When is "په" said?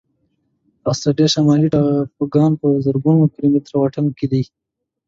2.61-2.67